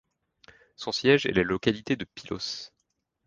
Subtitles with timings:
[0.77, 2.71] Son siège est la localité de Pylos.